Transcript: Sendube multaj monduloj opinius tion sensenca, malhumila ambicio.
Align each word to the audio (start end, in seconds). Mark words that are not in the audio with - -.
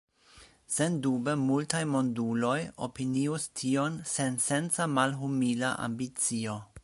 Sendube 0.75 1.35
multaj 1.41 1.81
monduloj 1.95 2.55
opinius 2.87 3.47
tion 3.63 4.01
sensenca, 4.15 4.93
malhumila 4.99 5.75
ambicio. 5.89 6.61